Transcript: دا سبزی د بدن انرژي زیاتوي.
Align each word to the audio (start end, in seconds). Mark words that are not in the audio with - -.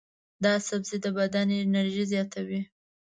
دا 0.43 0.53
سبزی 0.67 0.97
د 1.03 1.05
بدن 1.17 1.47
انرژي 1.63 2.05
زیاتوي. 2.13 2.61